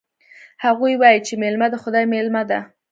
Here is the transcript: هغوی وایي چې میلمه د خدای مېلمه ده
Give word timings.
هغوی 0.65 0.93
وایي 0.97 1.19
چې 1.27 1.33
میلمه 1.41 1.67
د 1.71 1.75
خدای 1.83 2.05
مېلمه 2.13 2.43
ده 2.49 2.59